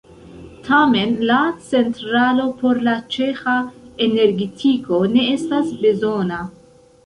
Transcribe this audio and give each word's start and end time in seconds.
Tamen 0.67 1.11
la 1.31 1.41
centralo 1.65 2.47
por 2.63 2.81
la 2.89 2.95
ĉeĥa 3.17 3.55
energetiko 4.09 5.05
ne 5.15 5.31
estas 5.39 5.73
bezona. 5.87 6.45